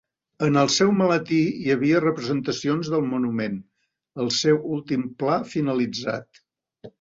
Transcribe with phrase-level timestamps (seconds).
[0.45, 3.59] En al seu maletí hi havia representacions del monument,
[4.25, 6.43] el seu últim pla finalitzat.